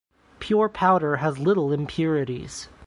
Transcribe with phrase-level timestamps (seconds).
[0.39, 2.67] Pure powder has little impurities.